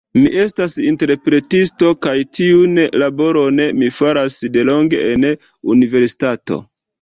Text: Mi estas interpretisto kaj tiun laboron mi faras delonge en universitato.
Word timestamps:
Mi 0.17 0.21
estas 0.43 0.75
interpretisto 0.91 1.91
kaj 2.05 2.13
tiun 2.37 2.81
laboron 3.03 3.61
mi 3.83 3.91
faras 3.99 4.39
delonge 4.57 5.05
en 5.11 5.29
universitato. 5.77 6.61